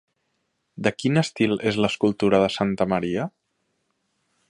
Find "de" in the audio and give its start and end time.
0.87-0.91, 2.45-2.51